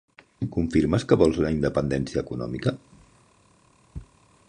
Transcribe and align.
Confirmes 0.55 1.05
que 1.11 1.17
vols 1.23 1.37
la 1.45 1.53
independència 1.57 2.25
econòmica? 2.25 2.77